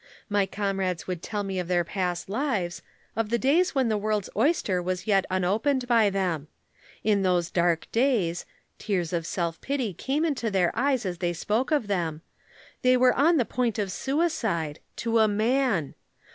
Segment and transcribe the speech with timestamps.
[0.29, 2.81] My comrades would tell me of their past lives,
[3.15, 6.47] of the days when the world's oyster was yet unopened by them.
[7.03, 8.47] In those dark days
[8.79, 12.23] (tears of self pity came into their eyes as they spoke of them)
[12.81, 15.93] they were on the point of suicide to a man.